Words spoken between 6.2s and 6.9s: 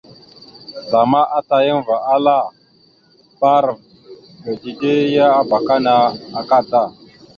akada,».